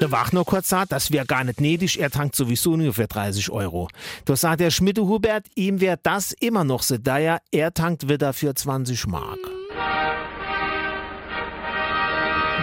[0.00, 3.50] Der Wachner kurz sagt, das wäre gar nicht nötig, er tankt sowieso nur für 30
[3.50, 3.88] Euro.
[4.24, 8.32] Da sagt der Schmiede Hubert, ihm wäre das immer noch so daher, er tankt wieder
[8.32, 9.57] für 20 Mark.